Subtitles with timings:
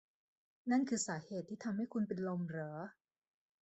[0.71, 2.73] นั่นคือสาเหตุที่ทำให้คุณเป็นลมเหรอ